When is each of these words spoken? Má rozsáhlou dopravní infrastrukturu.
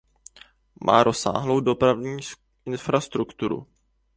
Má 0.85 1.03
rozsáhlou 1.03 1.59
dopravní 1.59 2.19
infrastrukturu. 2.65 3.67